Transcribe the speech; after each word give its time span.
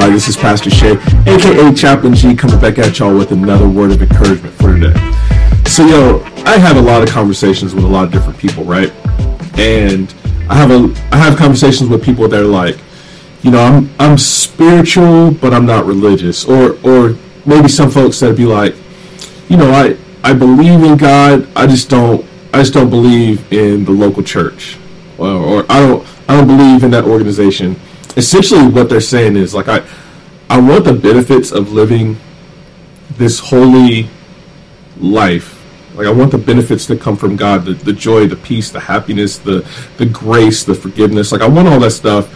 everybody? 0.00 0.14
This 0.14 0.28
is 0.28 0.36
Pastor 0.36 0.70
Shay, 0.70 0.92
aka 1.26 1.74
Chaplain 1.74 2.14
G, 2.14 2.34
coming 2.34 2.58
back 2.58 2.78
at 2.78 2.98
y'all 2.98 3.14
with 3.14 3.32
another 3.32 3.68
word 3.68 3.90
of 3.90 4.00
encouragement 4.00 4.54
for 4.54 4.74
today. 4.74 4.94
So, 5.66 5.84
yo, 5.84 6.22
I 6.46 6.56
have 6.56 6.78
a 6.78 6.80
lot 6.80 7.02
of 7.02 7.10
conversations 7.10 7.74
with 7.74 7.84
a 7.84 7.86
lot 7.86 8.04
of 8.04 8.12
different 8.12 8.38
people, 8.38 8.64
right? 8.64 8.90
And 9.58 10.12
I 10.48 10.54
have 10.54 10.70
a 10.70 10.94
I 11.12 11.18
have 11.18 11.36
conversations 11.36 11.90
with 11.90 12.02
people 12.02 12.26
that 12.28 12.40
are 12.40 12.46
like, 12.46 12.78
you 13.42 13.50
know, 13.50 13.60
I'm 13.60 13.90
I'm 13.98 14.16
spiritual, 14.16 15.32
but 15.32 15.52
I'm 15.52 15.66
not 15.66 15.84
religious, 15.84 16.46
or 16.46 16.78
or 16.82 17.14
maybe 17.44 17.68
some 17.68 17.90
folks 17.90 18.20
that'd 18.20 18.38
be 18.38 18.46
like, 18.46 18.74
you 19.50 19.58
know, 19.58 19.70
I 19.70 19.98
I 20.24 20.32
believe 20.32 20.82
in 20.82 20.96
God, 20.96 21.46
I 21.54 21.66
just 21.66 21.90
don't 21.90 22.24
I 22.54 22.60
just 22.60 22.72
don't 22.72 22.88
believe 22.88 23.52
in 23.52 23.84
the 23.84 23.92
local 23.92 24.22
church, 24.22 24.78
or, 25.18 25.28
or 25.28 25.66
I 25.68 25.80
don't 25.80 26.06
I 26.26 26.36
don't 26.38 26.46
believe 26.46 26.84
in 26.84 26.90
that 26.92 27.04
organization 27.04 27.76
essentially 28.16 28.66
what 28.66 28.88
they're 28.88 29.00
saying 29.00 29.36
is 29.36 29.54
like 29.54 29.68
I 29.68 29.86
I 30.48 30.60
want 30.60 30.84
the 30.84 30.92
benefits 30.92 31.52
of 31.52 31.72
living 31.72 32.18
this 33.16 33.38
holy 33.38 34.08
life. 34.98 35.56
Like 35.94 36.06
I 36.06 36.10
want 36.10 36.30
the 36.30 36.38
benefits 36.38 36.86
that 36.86 37.00
come 37.00 37.16
from 37.16 37.36
God, 37.36 37.64
the, 37.64 37.74
the 37.74 37.92
joy, 37.92 38.26
the 38.26 38.36
peace, 38.36 38.70
the 38.70 38.80
happiness, 38.80 39.38
the 39.38 39.66
the 39.96 40.06
grace, 40.06 40.64
the 40.64 40.74
forgiveness. 40.74 41.32
Like 41.32 41.42
I 41.42 41.48
want 41.48 41.68
all 41.68 41.80
that 41.80 41.90
stuff, 41.92 42.28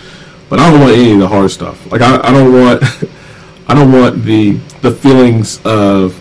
but 0.49 0.59
I 0.59 0.71
don't 0.71 0.81
want 0.81 0.93
any 0.93 1.13
of 1.13 1.19
the 1.21 1.29
hard 1.29 1.51
stuff. 1.51 1.91
Like 1.91 2.03
I, 2.03 2.17
I 2.17 2.33
don't 2.33 2.53
want 2.53 2.83
I 3.69 3.75
don't 3.75 3.93
want 3.93 4.23
the 4.25 4.53
the 4.83 4.93
feelings 4.93 5.61
of 5.65 6.21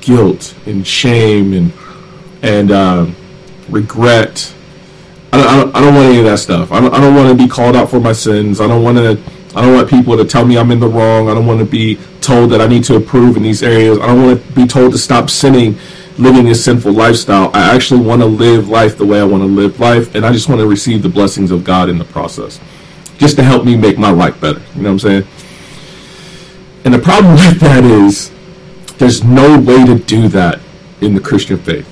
guilt 0.00 0.54
and 0.66 0.86
shame 0.86 1.52
and 1.52 1.72
and 2.42 2.70
uh, 2.70 3.06
regret 3.68 4.54
I 5.34 5.56
don't, 5.56 5.74
I 5.74 5.80
don't, 5.80 5.94
want 5.94 6.06
any 6.06 6.18
of 6.18 6.24
that 6.26 6.38
stuff. 6.38 6.70
I 6.70 6.80
don't, 6.80 6.94
I 6.94 7.00
don't 7.00 7.14
want 7.16 7.28
to 7.28 7.44
be 7.44 7.48
called 7.48 7.74
out 7.74 7.90
for 7.90 7.98
my 7.98 8.12
sins. 8.12 8.60
I 8.60 8.68
don't 8.68 8.84
want 8.84 8.98
to. 8.98 9.18
I 9.56 9.62
don't 9.62 9.74
want 9.74 9.88
people 9.88 10.16
to 10.16 10.24
tell 10.24 10.44
me 10.44 10.58
I'm 10.58 10.70
in 10.70 10.80
the 10.80 10.88
wrong. 10.88 11.28
I 11.28 11.34
don't 11.34 11.46
want 11.46 11.60
to 11.60 11.64
be 11.64 11.96
told 12.20 12.50
that 12.50 12.60
I 12.60 12.66
need 12.66 12.84
to 12.84 12.96
improve 12.96 13.36
in 13.36 13.42
these 13.42 13.62
areas. 13.62 13.98
I 13.98 14.06
don't 14.06 14.24
want 14.24 14.44
to 14.44 14.52
be 14.52 14.66
told 14.66 14.92
to 14.92 14.98
stop 14.98 15.30
sinning, 15.30 15.76
living 16.18 16.48
a 16.48 16.54
sinful 16.54 16.92
lifestyle. 16.92 17.50
I 17.54 17.74
actually 17.74 18.00
want 18.00 18.20
to 18.22 18.26
live 18.26 18.68
life 18.68 18.96
the 18.96 19.06
way 19.06 19.20
I 19.20 19.24
want 19.24 19.42
to 19.42 19.48
live 19.48 19.78
life, 19.78 20.14
and 20.14 20.26
I 20.26 20.32
just 20.32 20.48
want 20.48 20.60
to 20.60 20.66
receive 20.66 21.02
the 21.02 21.08
blessings 21.08 21.50
of 21.50 21.62
God 21.62 21.88
in 21.88 21.98
the 21.98 22.04
process, 22.04 22.58
just 23.18 23.36
to 23.36 23.44
help 23.44 23.64
me 23.64 23.76
make 23.76 23.96
my 23.98 24.10
life 24.10 24.40
better. 24.40 24.60
You 24.74 24.82
know 24.82 24.92
what 24.92 25.04
I'm 25.04 25.24
saying? 25.24 25.26
And 26.84 26.94
the 26.94 26.98
problem 26.98 27.34
with 27.34 27.60
that 27.60 27.84
is, 27.84 28.32
there's 28.98 29.24
no 29.24 29.58
way 29.60 29.84
to 29.84 29.98
do 29.98 30.28
that 30.28 30.60
in 31.00 31.14
the 31.14 31.20
Christian 31.20 31.58
faith. 31.58 31.88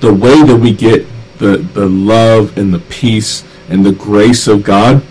The 0.00 0.12
way 0.12 0.42
that 0.42 0.56
we 0.56 0.72
get 0.72 1.06
the, 1.38 1.58
the 1.58 1.88
love 1.88 2.56
and 2.56 2.72
the 2.72 2.78
peace 2.78 3.44
and 3.68 3.84
the 3.84 3.92
grace 3.92 4.46
of 4.46 4.62
God 4.62 5.02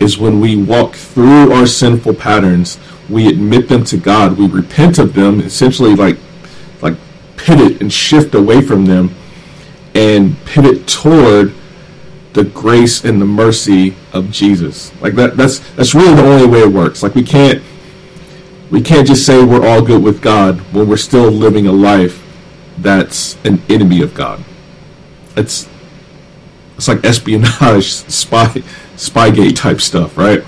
is 0.00 0.18
when 0.18 0.40
we 0.40 0.56
walk 0.56 0.94
through 0.94 1.52
our 1.52 1.66
sinful 1.66 2.14
patterns, 2.14 2.78
we 3.08 3.28
admit 3.28 3.68
them 3.68 3.84
to 3.84 3.96
God, 3.96 4.38
we 4.38 4.46
repent 4.46 4.98
of 4.98 5.14
them, 5.14 5.40
essentially 5.40 5.94
like 5.94 6.18
like 6.80 6.94
pivot 7.36 7.80
and 7.80 7.92
shift 7.92 8.34
away 8.34 8.60
from 8.60 8.86
them 8.86 9.14
and 9.94 10.36
pivot 10.44 10.86
toward 10.86 11.54
the 12.32 12.44
grace 12.44 13.04
and 13.04 13.20
the 13.20 13.26
mercy 13.26 13.94
of 14.12 14.30
Jesus. 14.30 14.92
Like 15.00 15.14
that 15.14 15.36
that's 15.36 15.58
that's 15.74 15.94
really 15.94 16.14
the 16.14 16.24
only 16.24 16.46
way 16.46 16.60
it 16.60 16.72
works. 16.72 17.02
Like 17.02 17.14
we 17.14 17.22
can't 17.22 17.62
we 18.70 18.80
can't 18.80 19.06
just 19.06 19.26
say 19.26 19.44
we're 19.44 19.66
all 19.66 19.82
good 19.82 20.02
with 20.02 20.22
God 20.22 20.60
when 20.72 20.88
we're 20.88 20.96
still 20.96 21.30
living 21.30 21.66
a 21.66 21.72
life 21.72 22.18
that's 22.78 23.36
an 23.44 23.62
enemy 23.68 24.00
of 24.02 24.14
God. 24.14 24.42
It's 25.36 25.68
it's 26.82 26.88
like 26.88 27.04
espionage, 27.04 27.92
spy, 27.92 28.46
spygate 28.96 29.54
type 29.54 29.80
stuff, 29.80 30.18
right? 30.18 30.42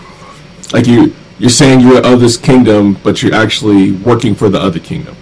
Like 0.72 0.84
you, 0.84 1.14
you're 1.38 1.48
saying 1.48 1.78
you're 1.78 2.04
of 2.04 2.18
this 2.18 2.36
kingdom, 2.36 2.98
but 3.04 3.22
you're 3.22 3.34
actually 3.34 3.92
working 3.92 4.34
for 4.34 4.48
the 4.48 4.58
other 4.58 4.80
kingdom. 4.80 5.16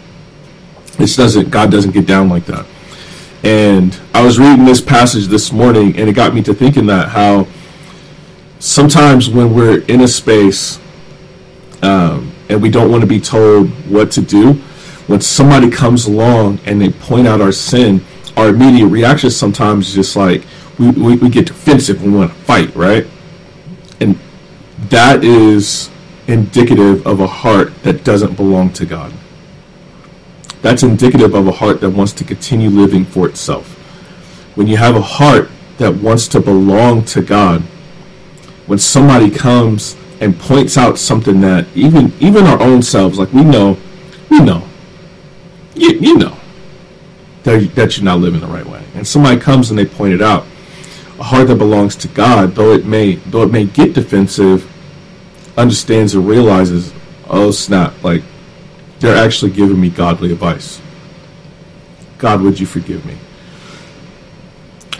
This 0.96 1.14
doesn't, 1.14 1.50
God 1.50 1.70
doesn't 1.70 1.90
get 1.90 2.06
down 2.06 2.30
like 2.30 2.46
that. 2.46 2.64
And 3.44 3.94
I 4.14 4.24
was 4.24 4.38
reading 4.38 4.64
this 4.64 4.80
passage 4.80 5.26
this 5.26 5.52
morning, 5.52 5.98
and 5.98 6.08
it 6.08 6.14
got 6.14 6.32
me 6.32 6.42
to 6.44 6.54
thinking 6.54 6.86
that 6.86 7.10
how 7.10 7.46
sometimes 8.58 9.28
when 9.28 9.54
we're 9.54 9.82
in 9.82 10.00
a 10.00 10.08
space 10.08 10.80
um, 11.82 12.32
and 12.48 12.62
we 12.62 12.70
don't 12.70 12.90
want 12.90 13.02
to 13.02 13.06
be 13.06 13.20
told 13.20 13.68
what 13.90 14.10
to 14.12 14.22
do, 14.22 14.54
when 15.08 15.20
somebody 15.20 15.68
comes 15.68 16.06
along 16.06 16.58
and 16.64 16.80
they 16.80 16.88
point 16.88 17.26
out 17.26 17.42
our 17.42 17.52
sin, 17.52 18.02
our 18.34 18.48
immediate 18.48 18.86
reaction 18.86 19.28
sometimes 19.28 19.90
is 19.90 19.94
just 19.94 20.16
like, 20.16 20.42
we, 20.82 20.90
we, 20.90 21.16
we 21.16 21.28
get 21.28 21.46
defensive 21.46 22.02
we 22.02 22.10
want 22.10 22.30
to 22.30 22.36
fight, 22.36 22.74
right? 22.74 23.06
And 24.00 24.18
that 24.88 25.22
is 25.22 25.90
indicative 26.26 27.06
of 27.06 27.20
a 27.20 27.26
heart 27.26 27.82
that 27.84 28.04
doesn't 28.04 28.34
belong 28.34 28.72
to 28.74 28.86
God. 28.86 29.12
That's 30.60 30.82
indicative 30.82 31.34
of 31.34 31.46
a 31.46 31.52
heart 31.52 31.80
that 31.80 31.90
wants 31.90 32.12
to 32.14 32.24
continue 32.24 32.68
living 32.68 33.04
for 33.04 33.28
itself. 33.28 33.78
When 34.56 34.66
you 34.66 34.76
have 34.76 34.96
a 34.96 35.00
heart 35.00 35.50
that 35.78 35.94
wants 35.94 36.26
to 36.28 36.40
belong 36.40 37.04
to 37.06 37.22
God, 37.22 37.62
when 38.66 38.78
somebody 38.78 39.30
comes 39.30 39.96
and 40.20 40.38
points 40.38 40.76
out 40.76 40.98
something 40.98 41.40
that 41.40 41.66
even 41.74 42.12
even 42.20 42.44
our 42.46 42.60
own 42.60 42.82
selves, 42.82 43.18
like 43.18 43.32
we 43.32 43.42
know, 43.42 43.76
we 44.30 44.40
know, 44.40 44.68
you, 45.74 45.90
you 45.98 46.16
know 46.16 46.36
that, 47.42 47.74
that 47.74 47.96
you're 47.96 48.04
not 48.04 48.20
living 48.20 48.40
the 48.40 48.46
right 48.46 48.66
way. 48.66 48.84
And 48.94 49.06
somebody 49.06 49.40
comes 49.40 49.70
and 49.70 49.78
they 49.78 49.86
point 49.86 50.14
it 50.14 50.22
out 50.22 50.46
heart 51.22 51.48
that 51.48 51.56
belongs 51.56 51.96
to 51.96 52.08
God, 52.08 52.54
though 52.54 52.72
it 52.72 52.84
may 52.84 53.14
though 53.16 53.42
it 53.42 53.52
may 53.52 53.64
get 53.64 53.94
defensive, 53.94 54.70
understands 55.56 56.14
and 56.14 56.26
realizes, 56.26 56.92
oh 57.28 57.50
snap, 57.50 58.02
like 58.02 58.22
they're 58.98 59.16
actually 59.16 59.50
giving 59.50 59.80
me 59.80 59.90
godly 59.90 60.32
advice. 60.32 60.80
God, 62.18 62.40
would 62.42 62.58
you 62.60 62.66
forgive 62.66 63.04
me? 63.04 63.16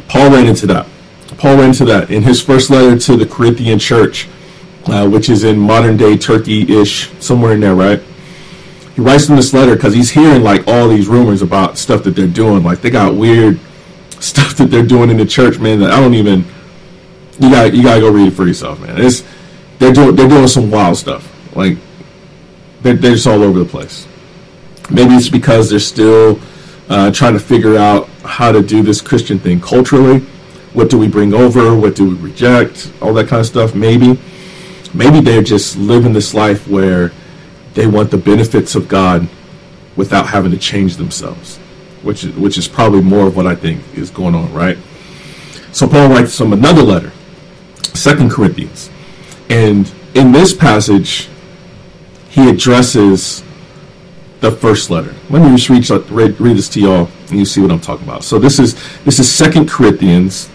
Paul 0.09 0.31
ran 0.31 0.47
into 0.47 0.67
that. 0.67 0.87
Paul 1.39 1.57
ran 1.57 1.69
into 1.69 1.85
that 1.87 2.11
in 2.11 2.23
his 2.23 2.43
first 2.43 2.69
letter 2.69 2.99
to 2.99 3.17
the 3.17 3.27
Corinthian 3.27 3.79
church, 3.79 4.29
uh, 4.87 5.09
which 5.09 5.29
is 5.29 5.45
in 5.45 5.59
modern 5.59 5.97
day 5.97 6.17
Turkey-ish, 6.17 7.11
somewhere 7.21 7.53
in 7.53 7.61
there, 7.61 7.75
right? 7.75 8.03
He 8.95 9.01
writes 9.01 9.29
in 9.29 9.37
this 9.37 9.55
letter 9.55 9.75
because 9.75 9.95
he's 9.95 10.11
hearing 10.11 10.43
like 10.43 10.67
all 10.69 10.89
these 10.89 11.09
rumors 11.09 11.41
about 11.41 11.79
stuff 11.79 12.03
that 12.05 12.11
they're 12.11 12.27
doing. 12.27 12.63
Like 12.63 12.83
they 12.83 12.91
got 12.91 13.15
weird 13.15 13.59
stuff 14.23 14.57
that 14.57 14.71
they're 14.71 14.87
doing 14.87 15.11
in 15.11 15.17
the 15.17 15.27
church, 15.27 15.59
man, 15.59 15.81
that 15.81 15.91
I 15.91 16.01
don't 16.01 16.15
even. 16.15 16.45
You 17.39 17.51
got 17.51 17.75
you 17.75 17.83
gotta 17.83 18.01
go 18.01 18.11
read 18.11 18.29
it 18.29 18.33
for 18.33 18.47
yourself, 18.47 18.81
man. 18.81 19.01
It's 19.01 19.25
they're 19.79 19.93
doing 19.93 20.15
they're 20.15 20.29
doing 20.29 20.47
some 20.49 20.71
wild 20.71 20.97
stuff. 20.97 21.29
Like 21.57 21.79
they're 22.83 22.95
they're 22.95 23.15
just 23.15 23.27
all 23.27 23.43
over 23.43 23.59
the 23.59 23.65
place. 23.65 24.07
Maybe 24.91 25.15
it's 25.15 25.29
because 25.29 25.71
they're 25.71 25.79
still 25.79 26.39
uh, 26.89 27.11
trying 27.11 27.33
to 27.33 27.41
figure 27.41 27.77
out 27.77 28.09
how 28.25 28.53
to 28.53 28.63
do 28.63 28.83
this 28.83 29.01
Christian 29.01 29.39
thing 29.39 29.61
culturally. 29.61 30.21
What 30.75 30.91
do 30.91 30.99
we 30.99 31.09
bring 31.09 31.35
over? 31.35 31.77
What 31.77 31.95
do 31.95 32.11
we 32.11 32.15
reject? 32.17 32.93
All 33.01 33.13
that 33.15 33.29
kind 33.29 33.41
of 33.41 33.47
stuff. 33.47 33.75
Maybe, 33.75 34.19
maybe 34.95 35.21
they're 35.21 35.43
just 35.43 35.77
living 35.77 36.13
this 36.13 36.35
life 36.35 36.67
where 36.69 37.13
they 37.75 37.87
want 37.87 38.11
the 38.11 38.19
benefits 38.19 38.75
of 38.75 38.89
God 38.89 39.29
without 39.97 40.27
having 40.27 40.51
to 40.51 40.59
change 40.59 40.97
themselves 40.97 41.59
which 42.03 42.25
is, 42.25 42.35
which 42.37 42.59
is 42.59 42.69
probably 42.69 43.01
more 43.01 43.27
of 43.27 43.37
what 43.37 43.47
I 43.47 43.55
think 43.55 43.83
is 43.95 44.11
going 44.11 44.35
on, 44.35 44.53
right? 44.53 44.79
So 45.73 45.87
Paul 45.87 46.09
writes 46.09 46.35
some 46.35 46.53
another 46.53 46.83
letter, 46.83 47.13
Second 47.95 48.31
Corinthians, 48.31 48.91
and 49.49 49.91
in 50.15 50.33
this 50.33 50.53
passage, 50.53 51.29
he 52.29 52.49
addresses 52.49 53.43
the 54.41 54.51
first 54.51 54.91
letter. 54.91 55.15
Let 55.31 55.43
me 55.43 55.57
just 55.57 55.69
read, 55.69 56.11
read, 56.11 56.41
read 56.41 56.57
this 56.57 56.69
to 56.71 56.81
y'all, 56.81 57.09
and 57.29 57.39
you 57.39 57.45
see 57.45 57.61
what 57.61 57.71
I'm 57.71 57.81
talking 57.81 58.07
about. 58.07 58.25
So 58.25 58.39
this 58.39 58.59
is 58.59 58.75
this 59.05 59.19
is 59.19 59.31
Second 59.31 59.69
Corinthians, 59.69 60.51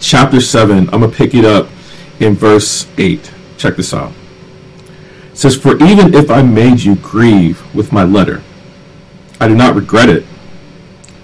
chapter 0.00 0.40
seven. 0.40 0.88
I'm 0.90 1.00
gonna 1.00 1.08
pick 1.08 1.34
it 1.34 1.44
up 1.44 1.68
in 2.20 2.34
verse 2.34 2.86
eight. 2.96 3.32
Check 3.58 3.76
this 3.76 3.92
out. 3.92 4.12
It 5.32 5.38
says, 5.38 5.56
"For 5.56 5.76
even 5.82 6.14
if 6.14 6.30
I 6.30 6.42
made 6.42 6.80
you 6.80 6.94
grieve 6.96 7.60
with 7.74 7.92
my 7.92 8.04
letter, 8.04 8.42
I 9.40 9.48
do 9.48 9.54
not 9.54 9.74
regret 9.74 10.08
it." 10.08 10.24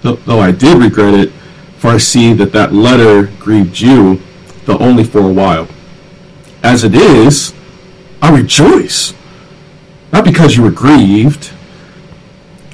Though 0.01 0.39
I 0.39 0.51
did 0.51 0.77
regret 0.77 1.13
it, 1.13 1.31
for 1.77 1.89
I 1.89 1.97
see 1.97 2.33
that 2.33 2.51
that 2.53 2.73
letter 2.73 3.31
grieved 3.39 3.79
you, 3.79 4.21
though 4.65 4.77
only 4.77 5.03
for 5.03 5.19
a 5.19 5.33
while. 5.33 5.67
As 6.63 6.83
it 6.83 6.93
is, 6.95 7.53
I 8.21 8.35
rejoice, 8.35 9.13
not 10.11 10.25
because 10.25 10.55
you 10.55 10.63
were 10.63 10.71
grieved, 10.71 11.51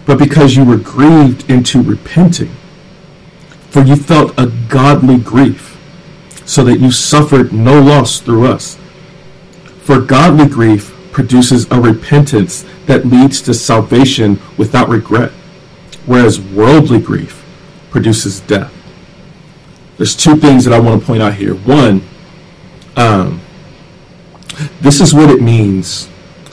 but 0.05 0.19
because 0.19 0.55
you 0.55 0.63
were 0.63 0.77
grieved 0.77 1.49
into 1.49 1.81
repenting. 1.81 2.51
For 3.69 3.81
you 3.81 3.95
felt 3.95 4.37
a 4.37 4.47
godly 4.69 5.17
grief, 5.17 5.77
so 6.45 6.63
that 6.63 6.79
you 6.79 6.91
suffered 6.91 7.51
no 7.51 7.81
loss 7.81 8.19
through 8.19 8.47
us. 8.47 8.77
For 9.83 10.01
godly 10.01 10.47
grief 10.47 10.93
produces 11.11 11.69
a 11.71 11.79
repentance 11.79 12.65
that 12.85 13.05
leads 13.05 13.41
to 13.41 13.53
salvation 13.53 14.39
without 14.57 14.89
regret 14.89 15.31
whereas 16.07 16.39
worldly 16.39 16.99
grief 16.99 17.45
produces 17.91 18.39
death. 18.41 18.73
There's 19.97 20.15
two 20.15 20.35
things 20.37 20.65
that 20.65 20.73
I 20.73 20.79
want 20.79 20.99
to 20.99 21.05
point 21.05 21.21
out 21.21 21.35
here. 21.35 21.53
One, 21.53 22.01
um, 22.95 23.41
this 24.81 24.99
is 25.01 25.13
what 25.13 25.29
it 25.29 25.41
means 25.41 26.09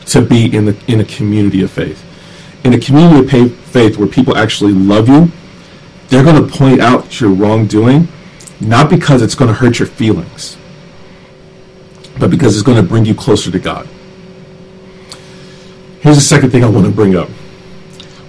to 0.06 0.20
be 0.20 0.54
in 0.54 0.66
the 0.66 0.76
in 0.86 1.00
a 1.00 1.04
community 1.04 1.62
of 1.62 1.70
faith. 1.70 2.04
In 2.64 2.74
a 2.74 2.78
community 2.78 3.20
of 3.40 3.56
faith 3.56 3.96
where 3.96 4.08
people 4.08 4.36
actually 4.36 4.72
love 4.72 5.08
you, 5.08 5.30
they're 6.08 6.24
going 6.24 6.46
to 6.46 6.56
point 6.56 6.80
out 6.80 7.20
your 7.20 7.30
wrongdoing, 7.30 8.08
not 8.60 8.90
because 8.90 9.22
it's 9.22 9.34
going 9.34 9.48
to 9.48 9.54
hurt 9.54 9.78
your 9.78 9.88
feelings, 9.88 10.56
but 12.18 12.30
because 12.30 12.56
it's 12.56 12.64
going 12.64 12.80
to 12.80 12.88
bring 12.88 13.04
you 13.04 13.14
closer 13.14 13.50
to 13.50 13.58
God. 13.58 13.86
Here's 16.00 16.16
the 16.16 16.22
second 16.22 16.50
thing 16.50 16.64
I 16.64 16.68
want 16.68 16.86
to 16.86 16.92
bring 16.92 17.16
up. 17.16 17.28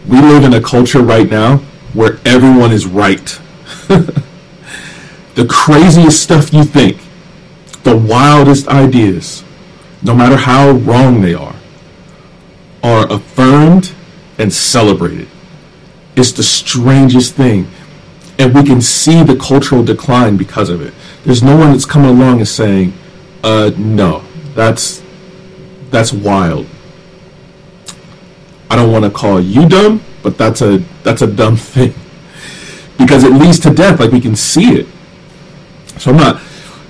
We 0.07 0.21
live 0.21 0.43
in 0.43 0.53
a 0.53 0.61
culture 0.61 1.01
right 1.01 1.29
now 1.29 1.57
where 1.93 2.19
everyone 2.25 2.71
is 2.71 2.85
right. 2.85 3.25
the 3.87 5.47
craziest 5.49 6.21
stuff 6.21 6.53
you 6.53 6.63
think, 6.63 6.97
the 7.83 7.97
wildest 7.97 8.67
ideas, 8.67 9.43
no 10.03 10.13
matter 10.13 10.35
how 10.35 10.71
wrong 10.71 11.21
they 11.21 11.33
are, 11.33 11.55
are 12.83 13.11
affirmed 13.11 13.93
and 14.37 14.53
celebrated. 14.53 15.27
It's 16.15 16.31
the 16.31 16.43
strangest 16.43 17.33
thing. 17.33 17.67
And 18.37 18.53
we 18.53 18.63
can 18.63 18.81
see 18.81 19.23
the 19.23 19.35
cultural 19.35 19.83
decline 19.83 20.37
because 20.37 20.69
of 20.69 20.81
it. 20.81 20.93
There's 21.23 21.41
no 21.41 21.57
one 21.57 21.71
that's 21.71 21.85
coming 21.85 22.11
along 22.11 22.39
and 22.39 22.47
saying, 22.47 22.93
uh, 23.43 23.71
no, 23.77 24.23
that's 24.53 25.01
that's 25.89 26.11
wild. 26.11 26.67
I 28.69 28.75
don't 28.75 28.91
want 28.91 29.05
to 29.05 29.11
call 29.11 29.39
you 29.39 29.67
dumb, 29.67 30.01
but 30.23 30.37
that's 30.37 30.61
a 30.61 30.77
that's 31.03 31.21
a 31.21 31.27
dumb 31.27 31.57
thing. 31.73 31.93
Because 32.97 33.23
it 33.23 33.33
leads 33.33 33.59
to 33.59 33.71
death, 33.71 33.99
like 33.99 34.11
we 34.11 34.21
can 34.21 34.35
see 34.35 34.75
it. 34.79 34.87
So 35.97 36.11
I'm 36.11 36.17
not 36.17 36.41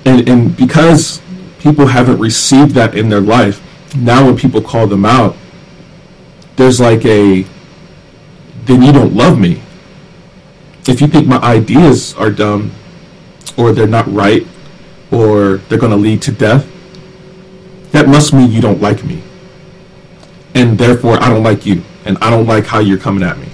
and, 0.06 0.28
and 0.28 0.56
because 0.56 1.20
people 1.58 1.86
haven't 1.86 2.18
received 2.18 2.72
that 2.72 2.94
in 2.94 3.08
their 3.08 3.20
life, 3.20 3.60
now 3.96 4.24
when 4.24 4.36
people 4.36 4.62
call 4.62 4.86
them 4.86 5.04
out, 5.04 5.36
there's 6.54 6.80
like 6.80 7.04
a 7.04 7.44
then 8.64 8.82
you 8.82 8.92
don't 8.92 9.14
love 9.14 9.38
me. 9.38 9.62
If 10.88 11.00
you 11.00 11.08
think 11.08 11.26
my 11.26 11.38
ideas 11.38 12.14
are 12.14 12.30
dumb 12.30 12.72
or 13.56 13.72
they're 13.72 13.86
not 13.86 14.12
right 14.12 14.46
or 15.10 15.58
they're 15.68 15.78
going 15.78 15.92
to 15.92 15.96
lead 15.96 16.22
to 16.22 16.32
death, 16.32 16.66
that 17.92 18.08
must 18.08 18.32
mean 18.32 18.50
you 18.50 18.60
don't 18.60 18.80
like 18.80 19.04
me. 19.04 19.22
And 20.56 20.78
therefore, 20.78 21.22
I 21.22 21.28
don't 21.28 21.42
like 21.42 21.66
you. 21.66 21.82
And 22.06 22.16
I 22.22 22.30
don't 22.30 22.46
like 22.46 22.64
how 22.64 22.78
you're 22.78 22.98
coming 22.98 23.22
at 23.22 23.38
me. 23.38 23.48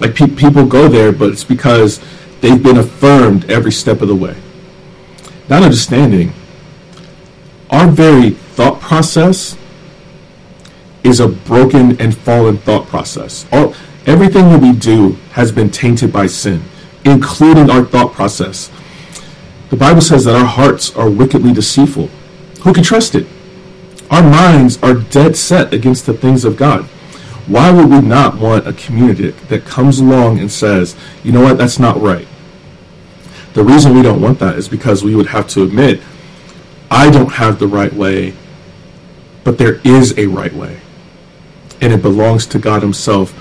Like 0.00 0.14
pe- 0.14 0.28
people 0.28 0.66
go 0.66 0.86
there, 0.86 1.12
but 1.12 1.30
it's 1.30 1.44
because 1.44 1.98
they've 2.42 2.62
been 2.62 2.76
affirmed 2.76 3.50
every 3.50 3.72
step 3.72 4.02
of 4.02 4.08
the 4.08 4.14
way. 4.14 4.36
Not 5.48 5.62
understanding 5.62 6.34
our 7.70 7.88
very 7.88 8.30
thought 8.30 8.80
process 8.80 9.56
is 11.02 11.20
a 11.20 11.28
broken 11.28 11.98
and 11.98 12.14
fallen 12.14 12.58
thought 12.58 12.86
process. 12.86 13.46
All, 13.50 13.74
everything 14.04 14.50
that 14.50 14.60
we 14.60 14.72
do 14.72 15.12
has 15.32 15.50
been 15.50 15.70
tainted 15.70 16.12
by 16.12 16.26
sin, 16.26 16.62
including 17.04 17.70
our 17.70 17.84
thought 17.84 18.12
process. 18.12 18.70
The 19.70 19.76
Bible 19.76 20.02
says 20.02 20.24
that 20.24 20.34
our 20.34 20.44
hearts 20.44 20.94
are 20.96 21.08
wickedly 21.08 21.54
deceitful. 21.54 22.08
Who 22.62 22.74
can 22.74 22.82
trust 22.82 23.14
it? 23.14 23.26
Our 24.10 24.22
minds 24.22 24.82
are 24.82 24.94
dead 24.94 25.36
set 25.36 25.72
against 25.72 26.06
the 26.06 26.14
things 26.14 26.44
of 26.44 26.56
God. 26.56 26.84
Why 27.46 27.70
would 27.70 27.88
we 27.88 28.00
not 28.00 28.38
want 28.38 28.66
a 28.66 28.72
community 28.72 29.30
that 29.48 29.64
comes 29.64 29.98
along 29.98 30.38
and 30.38 30.50
says, 30.50 30.96
you 31.24 31.32
know 31.32 31.42
what, 31.42 31.58
that's 31.58 31.78
not 31.78 32.00
right? 32.00 32.26
The 33.54 33.64
reason 33.64 33.94
we 33.94 34.02
don't 34.02 34.20
want 34.20 34.38
that 34.38 34.56
is 34.56 34.68
because 34.68 35.02
we 35.02 35.16
would 35.16 35.26
have 35.28 35.48
to 35.48 35.64
admit, 35.64 36.00
I 36.90 37.10
don't 37.10 37.32
have 37.32 37.58
the 37.58 37.66
right 37.66 37.92
way, 37.92 38.34
but 39.42 39.58
there 39.58 39.80
is 39.84 40.16
a 40.18 40.26
right 40.26 40.52
way. 40.52 40.80
And 41.80 41.92
it 41.92 42.02
belongs 42.02 42.46
to 42.46 42.58
God 42.58 42.82
Himself, 42.82 43.34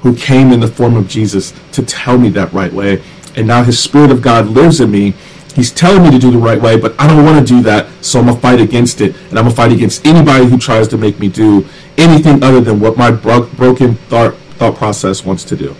who 0.00 0.16
came 0.16 0.52
in 0.52 0.60
the 0.60 0.68
form 0.68 0.96
of 0.96 1.08
Jesus 1.08 1.52
to 1.72 1.84
tell 1.84 2.18
me 2.18 2.28
that 2.30 2.52
right 2.52 2.72
way. 2.72 3.02
And 3.36 3.46
now 3.46 3.62
His 3.62 3.78
Spirit 3.78 4.10
of 4.10 4.22
God 4.22 4.46
lives 4.46 4.80
in 4.80 4.90
me. 4.90 5.14
He's 5.54 5.70
telling 5.70 6.02
me 6.02 6.10
to 6.10 6.18
do 6.18 6.30
the 6.30 6.38
right 6.38 6.60
way, 6.60 6.76
but 6.78 6.98
I 7.00 7.06
don't 7.06 7.24
want 7.24 7.46
to 7.46 7.54
do 7.54 7.62
that, 7.62 7.85
so 8.06 8.20
I'm 8.20 8.26
going 8.26 8.36
to 8.36 8.42
fight 8.42 8.60
against 8.60 9.00
it. 9.00 9.16
And 9.30 9.38
I'm 9.38 9.44
going 9.44 9.50
to 9.50 9.56
fight 9.56 9.72
against 9.72 10.06
anybody 10.06 10.46
who 10.46 10.58
tries 10.58 10.88
to 10.88 10.96
make 10.96 11.18
me 11.18 11.28
do 11.28 11.66
anything 11.96 12.42
other 12.42 12.60
than 12.60 12.80
what 12.80 12.96
my 12.96 13.10
bro- 13.10 13.46
broken 13.46 13.94
thought, 13.94 14.34
thought 14.58 14.76
process 14.76 15.24
wants 15.24 15.44
to 15.44 15.56
do. 15.56 15.74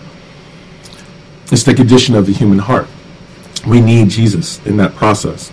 It's 1.51 1.63
the 1.63 1.73
condition 1.73 2.15
of 2.15 2.25
the 2.25 2.33
human 2.33 2.59
heart. 2.59 2.87
We 3.65 3.79
need 3.81 4.09
Jesus 4.09 4.65
in 4.65 4.77
that 4.77 4.95
process. 4.95 5.51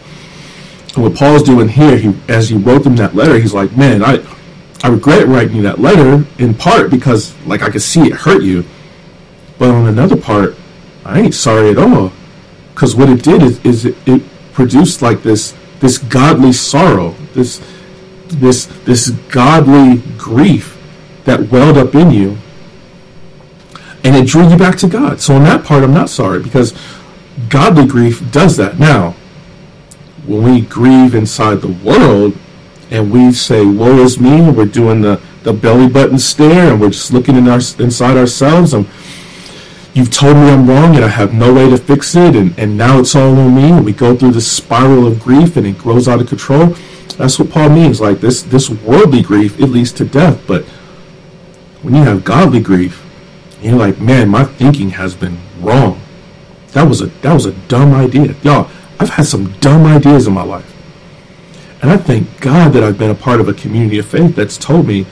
And 0.94 1.02
what 1.02 1.14
Paul's 1.14 1.42
doing 1.42 1.68
here, 1.68 1.96
he 1.96 2.14
as 2.28 2.48
he 2.48 2.56
wrote 2.56 2.84
them 2.84 2.96
that 2.96 3.14
letter, 3.14 3.38
he's 3.38 3.54
like, 3.54 3.76
man, 3.76 4.02
I 4.04 4.24
I 4.82 4.88
regret 4.88 5.26
writing 5.26 5.56
you 5.56 5.62
that 5.62 5.80
letter 5.80 6.24
in 6.38 6.54
part 6.54 6.90
because 6.90 7.34
like 7.46 7.62
I 7.62 7.70
could 7.70 7.82
see 7.82 8.02
it 8.02 8.12
hurt 8.12 8.42
you, 8.42 8.64
but 9.58 9.70
on 9.70 9.88
another 9.88 10.16
part, 10.16 10.56
I 11.04 11.20
ain't 11.20 11.34
sorry 11.34 11.70
at 11.70 11.78
all, 11.78 12.12
because 12.74 12.94
what 12.94 13.08
it 13.08 13.22
did 13.22 13.42
is, 13.42 13.64
is 13.64 13.84
it, 13.86 13.96
it 14.06 14.22
produced 14.52 15.02
like 15.02 15.22
this 15.22 15.54
this 15.80 15.98
godly 15.98 16.52
sorrow, 16.52 17.10
this 17.34 17.60
this 18.28 18.66
this 18.84 19.10
godly 19.10 20.02
grief 20.16 20.78
that 21.24 21.50
welled 21.50 21.76
up 21.76 21.94
in 21.94 22.10
you, 22.10 22.36
and 24.02 24.16
it 24.16 24.26
drew 24.26 24.48
you 24.48 24.56
back 24.56 24.76
to 24.78 24.88
God. 24.88 25.20
So 25.20 25.34
on 25.34 25.44
that 25.44 25.64
part, 25.64 25.82
I'm 25.82 25.94
not 25.94 26.10
sorry 26.10 26.42
because 26.42 26.74
godly 27.48 27.86
grief 27.86 28.30
does 28.30 28.56
that. 28.56 28.78
Now, 28.78 29.14
when 30.26 30.42
we 30.42 30.60
grieve 30.62 31.14
inside 31.14 31.56
the 31.56 31.72
world 31.84 32.36
and 32.90 33.10
we 33.10 33.32
say, 33.32 33.64
woe 33.64 33.98
is 33.98 34.20
me, 34.20 34.50
we're 34.50 34.66
doing 34.66 35.00
the, 35.00 35.20
the 35.42 35.52
belly 35.52 35.88
button 35.88 36.18
stare 36.18 36.72
and 36.72 36.80
we're 36.80 36.90
just 36.90 37.12
looking 37.12 37.36
in 37.36 37.48
our, 37.48 37.60
inside 37.78 38.16
ourselves 38.16 38.72
and 38.74 38.86
you've 39.94 40.10
told 40.10 40.36
me 40.36 40.50
I'm 40.50 40.68
wrong 40.68 40.96
and 40.96 41.04
I 41.04 41.08
have 41.08 41.32
no 41.32 41.54
way 41.54 41.70
to 41.70 41.78
fix 41.78 42.14
it 42.14 42.36
and, 42.36 42.56
and 42.58 42.76
now 42.76 42.98
it's 42.98 43.14
all 43.14 43.36
on 43.38 43.54
me 43.54 43.70
and 43.70 43.84
we 43.84 43.92
go 43.92 44.14
through 44.14 44.32
this 44.32 44.50
spiral 44.50 45.06
of 45.06 45.20
grief 45.20 45.56
and 45.56 45.66
it 45.66 45.78
grows 45.78 46.08
out 46.08 46.20
of 46.20 46.28
control. 46.28 46.74
That's 47.16 47.38
what 47.38 47.50
Paul 47.50 47.70
means. 47.70 48.00
Like 48.00 48.20
this, 48.20 48.42
this 48.42 48.68
worldly 48.68 49.22
grief, 49.22 49.58
it 49.60 49.66
leads 49.66 49.92
to 49.92 50.04
death. 50.04 50.44
But 50.46 50.64
when 51.82 51.94
you 51.94 52.02
have 52.02 52.24
godly 52.24 52.60
grief, 52.60 53.04
you're 53.60 53.76
like, 53.76 54.00
man, 54.00 54.28
my 54.28 54.44
thinking 54.44 54.90
has 54.90 55.14
been 55.14 55.38
wrong. 55.60 56.00
That 56.72 56.88
was 56.88 57.00
a 57.00 57.06
that 57.22 57.32
was 57.32 57.46
a 57.46 57.52
dumb 57.68 57.94
idea. 57.94 58.34
Y'all, 58.42 58.68
I've 58.98 59.10
had 59.10 59.26
some 59.26 59.52
dumb 59.60 59.86
ideas 59.86 60.26
in 60.26 60.34
my 60.34 60.42
life. 60.42 60.70
And 61.80 61.90
I 61.90 61.96
thank 61.96 62.40
God 62.40 62.72
that 62.72 62.82
I've 62.82 62.98
been 62.98 63.10
a 63.10 63.14
part 63.14 63.40
of 63.40 63.48
a 63.48 63.54
community 63.54 63.98
of 63.98 64.06
faith 64.06 64.34
that's 64.34 64.56
told 64.56 64.86
me, 64.86 65.06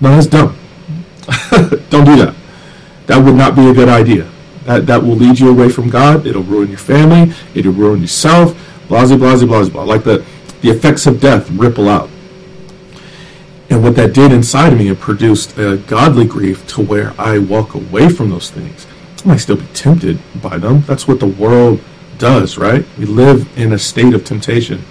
no, 0.00 0.10
that's 0.10 0.26
dumb. 0.26 0.56
Don't 1.90 2.04
do 2.04 2.16
that. 2.16 2.34
That 3.08 3.24
would 3.24 3.34
not 3.34 3.56
be 3.56 3.68
a 3.68 3.74
good 3.74 3.88
idea. 3.88 4.30
That 4.64 4.86
that 4.86 5.02
will 5.02 5.16
lead 5.16 5.40
you 5.40 5.50
away 5.50 5.70
from 5.70 5.88
God. 5.88 6.26
It'll 6.26 6.42
ruin 6.42 6.68
your 6.68 6.78
family. 6.78 7.34
It'll 7.54 7.72
ruin 7.72 8.00
yourself. 8.02 8.54
Blah 8.86 9.06
blah 9.06 9.16
blah 9.16 9.44
blah 9.44 9.68
blah. 9.68 9.82
Like 9.82 10.04
the 10.04 10.24
the 10.60 10.70
effects 10.70 11.06
of 11.06 11.20
death 11.20 11.50
ripple 11.50 11.88
out. 11.88 12.10
And 13.70 13.82
what 13.82 13.96
that 13.96 14.12
did 14.12 14.32
inside 14.32 14.72
of 14.72 14.78
me, 14.78 14.88
it 14.88 15.00
produced 15.00 15.58
a 15.58 15.76
godly 15.76 16.26
grief 16.26 16.66
to 16.68 16.82
where 16.82 17.12
I 17.18 17.38
walk 17.38 17.74
away 17.74 18.08
from 18.08 18.30
those 18.30 18.50
things. 18.50 18.86
I 19.24 19.28
might 19.28 19.36
still 19.38 19.56
be 19.56 19.66
tempted 19.74 20.18
by 20.42 20.58
them. 20.58 20.82
That's 20.82 21.08
what 21.08 21.20
the 21.20 21.26
world 21.26 21.80
does, 22.18 22.58
right? 22.58 22.84
We 22.98 23.04
live 23.04 23.46
in 23.58 23.72
a 23.72 23.78
state 23.78 24.14
of 24.14 24.24
temptation. 24.24 24.82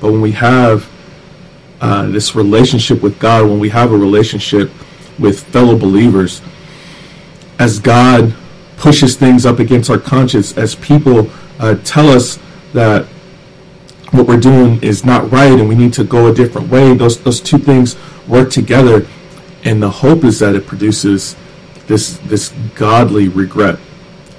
But 0.00 0.12
when 0.12 0.20
we 0.20 0.32
have 0.32 0.88
uh, 1.80 2.06
this 2.06 2.34
relationship 2.34 3.02
with 3.02 3.18
God, 3.18 3.48
when 3.48 3.58
we 3.58 3.68
have 3.70 3.92
a 3.92 3.96
relationship 3.96 4.70
with 5.18 5.42
fellow 5.44 5.76
believers, 5.76 6.40
as 7.58 7.78
God 7.78 8.34
pushes 8.76 9.16
things 9.16 9.46
up 9.46 9.58
against 9.58 9.90
our 9.90 9.98
conscience, 9.98 10.56
as 10.56 10.74
people 10.74 11.30
uh, 11.58 11.76
tell 11.84 12.08
us 12.08 12.38
that 12.72 13.06
what 14.10 14.26
we're 14.26 14.40
doing 14.40 14.82
is 14.82 15.04
not 15.04 15.30
right 15.30 15.52
and 15.52 15.68
we 15.68 15.74
need 15.74 15.92
to 15.94 16.04
go 16.04 16.28
a 16.28 16.34
different 16.34 16.68
way, 16.68 16.94
those, 16.94 17.20
those 17.22 17.40
two 17.40 17.58
things 17.58 17.96
work 18.28 18.50
together. 18.50 19.06
And 19.64 19.82
the 19.82 19.90
hope 19.90 20.24
is 20.24 20.38
that 20.40 20.54
it 20.54 20.66
produces 20.66 21.36
this 21.86 22.16
this 22.18 22.48
godly 22.74 23.28
regret 23.28 23.78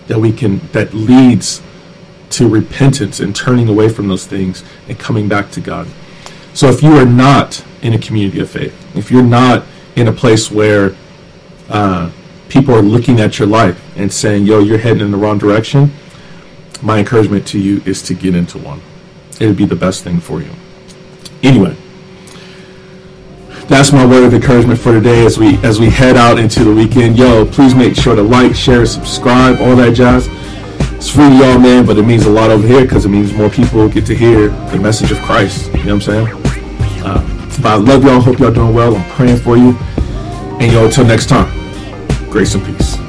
that 0.07 0.19
we 0.19 0.31
can 0.31 0.59
that 0.71 0.93
leads 0.93 1.61
to 2.29 2.47
repentance 2.47 3.19
and 3.19 3.35
turning 3.35 3.69
away 3.69 3.87
from 3.89 4.07
those 4.07 4.25
things 4.25 4.63
and 4.87 4.97
coming 4.97 5.27
back 5.27 5.51
to 5.51 5.61
God. 5.61 5.87
So 6.53 6.69
if 6.69 6.81
you 6.81 6.93
are 6.93 7.05
not 7.05 7.63
in 7.81 7.93
a 7.93 7.99
community 7.99 8.39
of 8.39 8.49
faith, 8.49 8.73
if 8.95 9.11
you're 9.11 9.23
not 9.23 9.63
in 9.95 10.07
a 10.07 10.11
place 10.11 10.51
where 10.51 10.95
uh, 11.69 12.09
people 12.49 12.73
are 12.75 12.81
looking 12.81 13.19
at 13.19 13.39
your 13.39 13.47
life 13.47 13.79
and 13.97 14.11
saying, 14.11 14.45
"Yo, 14.45 14.59
you're 14.59 14.77
heading 14.77 15.01
in 15.01 15.11
the 15.11 15.17
wrong 15.17 15.37
direction," 15.37 15.91
my 16.81 16.99
encouragement 16.99 17.45
to 17.47 17.59
you 17.59 17.81
is 17.85 18.01
to 18.03 18.13
get 18.13 18.35
into 18.35 18.57
one. 18.57 18.81
It 19.39 19.47
would 19.47 19.57
be 19.57 19.65
the 19.65 19.75
best 19.75 20.03
thing 20.03 20.19
for 20.19 20.39
you. 20.41 20.49
Anyway, 21.43 21.75
that's 23.67 23.91
my 23.91 24.05
word 24.05 24.23
of 24.23 24.33
encouragement 24.33 24.79
for 24.79 24.93
today 24.93 25.25
as 25.25 25.37
we 25.37 25.57
as 25.63 25.79
we 25.79 25.89
head 25.89 26.15
out 26.15 26.37
into 26.39 26.63
the 26.63 26.73
weekend. 26.73 27.17
Yo, 27.17 27.45
please 27.45 27.73
make 27.75 27.95
sure 27.95 28.15
to 28.15 28.21
like, 28.21 28.55
share, 28.55 28.85
subscribe, 28.85 29.59
all 29.59 29.75
that 29.75 29.93
jazz. 29.93 30.29
It's 30.93 31.09
free 31.09 31.29
to 31.29 31.35
y'all, 31.35 31.59
man, 31.59 31.85
but 31.85 31.97
it 31.97 32.03
means 32.03 32.25
a 32.25 32.29
lot 32.29 32.49
over 32.49 32.65
here 32.65 32.81
because 32.81 33.05
it 33.05 33.09
means 33.09 33.33
more 33.33 33.49
people 33.49 33.87
get 33.89 34.05
to 34.07 34.15
hear 34.15 34.49
the 34.71 34.77
message 34.79 35.11
of 35.11 35.19
Christ. 35.19 35.67
You 35.67 35.83
know 35.83 35.95
what 35.95 36.07
I'm 36.07 36.27
saying? 36.27 36.27
Uh, 37.03 37.21
But 37.61 37.71
I 37.71 37.75
love 37.75 38.03
y'all. 38.03 38.19
Hope 38.19 38.39
y'all 38.39 38.51
doing 38.51 38.73
well. 38.73 38.95
I'm 38.95 39.09
praying 39.11 39.37
for 39.37 39.55
you. 39.57 39.75
And 40.59 40.71
yo, 40.71 40.85
until 40.85 41.05
next 41.05 41.27
time, 41.27 41.47
grace 42.35 42.53
and 42.53 42.65
peace. 42.65 43.04